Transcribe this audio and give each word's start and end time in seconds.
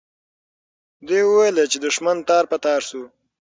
دوی 1.07 1.21
وویل 1.25 1.57
چې 1.71 1.77
دښمن 1.83 2.17
تار 2.27 2.43
په 2.51 2.57
تار 2.65 2.81
سو. 2.89 3.01